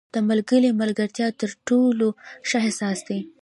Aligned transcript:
•د 0.13 0.15
ملګري 0.29 0.69
ملګرتیا 0.81 1.27
تر 1.41 1.49
ټولو 1.67 2.07
ښه 2.49 2.57
احساس 2.67 2.99
دی. 3.07 3.19